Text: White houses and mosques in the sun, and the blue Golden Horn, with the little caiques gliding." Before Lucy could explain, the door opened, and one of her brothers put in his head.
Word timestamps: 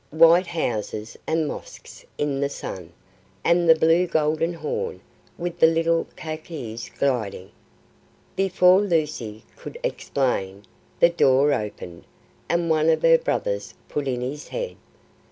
White 0.09 0.47
houses 0.47 1.15
and 1.27 1.47
mosques 1.47 2.03
in 2.17 2.39
the 2.39 2.49
sun, 2.49 2.91
and 3.43 3.69
the 3.69 3.75
blue 3.75 4.07
Golden 4.07 4.51
Horn, 4.51 4.99
with 5.37 5.59
the 5.59 5.67
little 5.67 6.07
caiques 6.15 6.89
gliding." 6.89 7.51
Before 8.35 8.81
Lucy 8.81 9.43
could 9.55 9.77
explain, 9.83 10.65
the 10.99 11.09
door 11.09 11.53
opened, 11.53 12.05
and 12.49 12.67
one 12.67 12.89
of 12.89 13.03
her 13.03 13.19
brothers 13.19 13.75
put 13.89 14.07
in 14.07 14.21
his 14.21 14.47
head. 14.47 14.75